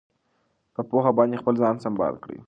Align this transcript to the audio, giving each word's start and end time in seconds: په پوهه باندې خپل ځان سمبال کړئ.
په 0.73 0.81
پوهه 0.89 1.11
باندې 1.17 1.39
خپل 1.41 1.55
ځان 1.61 1.75
سمبال 1.85 2.15
کړئ. 2.23 2.39